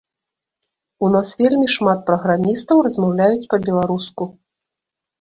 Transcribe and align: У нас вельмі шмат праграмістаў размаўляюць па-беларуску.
У 1.07 1.09
нас 1.17 1.35
вельмі 1.43 1.67
шмат 1.75 2.03
праграмістаў 2.09 2.77
размаўляюць 2.91 3.49
па-беларуску. 3.55 4.23